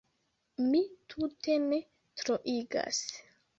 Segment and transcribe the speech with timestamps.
[0.69, 0.81] Mi
[1.13, 1.81] tute ne
[2.23, 3.07] troigas.